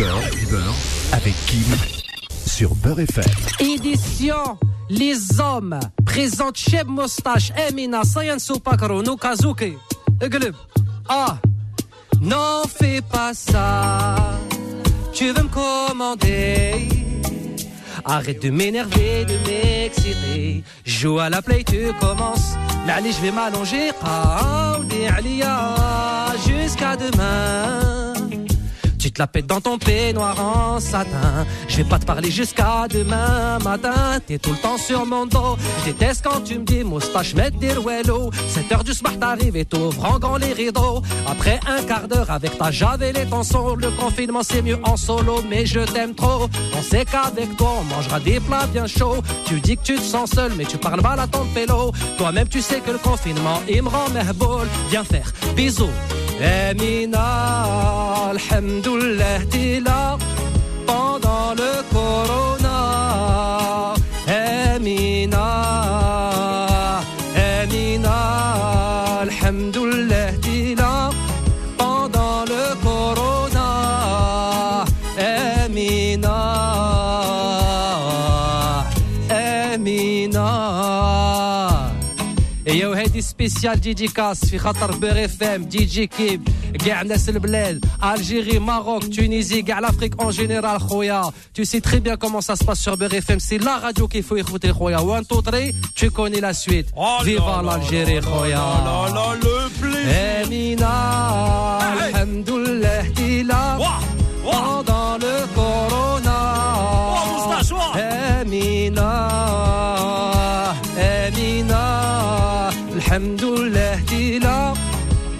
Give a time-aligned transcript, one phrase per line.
[0.00, 0.74] beurre,
[1.12, 1.64] avec Kim
[2.46, 3.24] sur Beurre FM.
[3.58, 9.74] Édition Les Hommes présente Cheb Moustache, Emina, Sayan Soupakaro, Nukazuki.
[10.20, 10.54] Eglub.
[11.08, 11.36] Ah,
[12.20, 14.16] n'en fais pas ça.
[15.12, 16.88] Tu veux me commander.
[18.04, 20.64] Arrête de m'énerver, de m'exciter.
[20.86, 22.54] Joue à la play, tu commences.
[22.86, 23.90] Mais allez, je vais m'allonger.
[25.14, 25.74] Alia,
[26.46, 27.89] Jusqu'à demain.
[29.20, 31.44] La pètes dans ton peignoir en satin.
[31.68, 34.18] Je vais pas te parler jusqu'à demain matin.
[34.26, 35.58] T'es tout le temps sur mon dos.
[35.80, 38.30] Je déteste quand tu me dis moustache, mettre des rouellos.
[38.48, 41.02] 7 heures du soir t'arrives et t'ouvres en les rideaux.
[41.26, 44.96] Après un quart d'heure avec ta javel et ton son, le confinement c'est mieux en
[44.96, 46.48] solo, mais je t'aime trop.
[46.74, 49.22] On sait qu'avec toi on mangera des plats bien chauds.
[49.44, 51.92] Tu dis que tu te sens seul, mais tu parles mal à ton pélo.
[52.16, 54.66] Toi-même tu sais que le confinement il me rend merboul.
[54.88, 55.90] Viens faire bisous.
[56.42, 60.16] Amina, alhamdoulilah, t'es là
[60.86, 62.78] pendant le corona.
[64.26, 65.48] Amina,
[67.36, 68.18] Amina,
[69.20, 69.89] alhamdoulilah,
[82.69, 86.47] ايوا هادي سبيسيال ديديكاس في خاطر بير اف ام دي جي كيب
[86.85, 92.15] كاع الناس البلاد الجيري ماروك تونيزي كاع لافريك اون جينيرال خويا tu sais très bien
[92.17, 95.21] comment ça se passe sur Beurre FM c'est la radio qu'il faut écouter خويا 1
[95.21, 95.59] 2 3
[95.95, 100.45] tu connais la suite Oh viva là là l'Algérie là خويا là là, le plaisir.
[100.45, 100.95] Amina
[101.93, 104.83] alhamdoulilah tila Wouah,
[113.00, 114.74] alhamdoulilah tila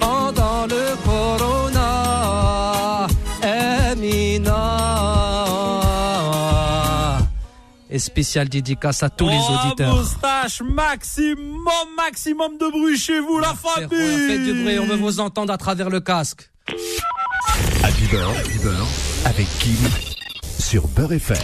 [0.00, 3.06] pendant le corona
[3.42, 4.64] Amina
[7.90, 13.38] et spécial dédicace à tous les Oh, auditeurs moustache, maximum, maximum de bruit chez vous,
[13.38, 13.88] la famille.
[14.28, 16.50] faites du bruit, on veut vous entendre à travers le casque
[17.82, 18.86] À beurre
[19.24, 19.76] avec Kim
[20.58, 21.36] sur Beurre FM.